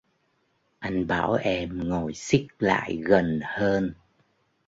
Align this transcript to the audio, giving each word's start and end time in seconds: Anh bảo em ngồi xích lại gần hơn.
Anh 0.79 1.07
bảo 1.07 1.33
em 1.33 1.89
ngồi 1.89 2.13
xích 2.13 2.47
lại 2.59 2.97
gần 3.03 3.39
hơn. 3.43 3.93